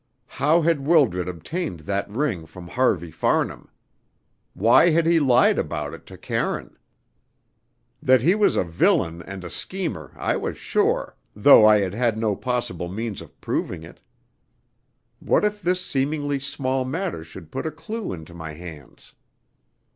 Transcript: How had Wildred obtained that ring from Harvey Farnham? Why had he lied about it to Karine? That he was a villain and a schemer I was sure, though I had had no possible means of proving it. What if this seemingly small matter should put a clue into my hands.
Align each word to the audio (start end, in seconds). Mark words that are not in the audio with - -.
How 0.25 0.61
had 0.63 0.79
Wildred 0.79 1.29
obtained 1.29 1.81
that 1.81 2.09
ring 2.09 2.47
from 2.47 2.69
Harvey 2.69 3.11
Farnham? 3.11 3.69
Why 4.55 4.89
had 4.89 5.05
he 5.05 5.19
lied 5.19 5.59
about 5.59 5.93
it 5.93 6.07
to 6.07 6.17
Karine? 6.17 6.75
That 8.01 8.23
he 8.23 8.33
was 8.33 8.55
a 8.55 8.63
villain 8.63 9.21
and 9.21 9.43
a 9.43 9.49
schemer 9.51 10.11
I 10.15 10.37
was 10.37 10.57
sure, 10.57 11.15
though 11.35 11.67
I 11.67 11.81
had 11.81 11.93
had 11.93 12.17
no 12.17 12.35
possible 12.35 12.89
means 12.89 13.21
of 13.21 13.39
proving 13.41 13.83
it. 13.83 13.99
What 15.19 15.45
if 15.45 15.61
this 15.61 15.85
seemingly 15.85 16.39
small 16.39 16.83
matter 16.83 17.23
should 17.23 17.51
put 17.51 17.67
a 17.67 17.71
clue 17.71 18.11
into 18.11 18.33
my 18.33 18.53
hands. 18.53 19.13